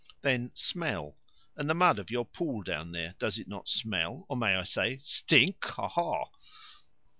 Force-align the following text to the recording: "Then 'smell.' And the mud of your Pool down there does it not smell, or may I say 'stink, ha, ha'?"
"Then 0.21 0.49
'smell.' 0.55 1.15
And 1.55 1.69
the 1.69 1.75
mud 1.75 1.99
of 1.99 2.09
your 2.09 2.25
Pool 2.25 2.63
down 2.63 2.91
there 2.91 3.13
does 3.19 3.37
it 3.37 3.47
not 3.47 3.67
smell, 3.67 4.25
or 4.29 4.35
may 4.35 4.55
I 4.55 4.63
say 4.63 4.99
'stink, 5.03 5.63
ha, 5.63 5.89
ha'?" 5.89 6.31